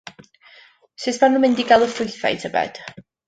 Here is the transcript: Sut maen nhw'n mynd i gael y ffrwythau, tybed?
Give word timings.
Sut 1.03 1.19
maen 1.19 1.35
nhw'n 1.35 1.45
mynd 1.45 1.61
i 1.63 1.67
gael 1.73 1.87
y 1.89 1.91
ffrwythau, 1.97 2.41
tybed? 2.45 2.81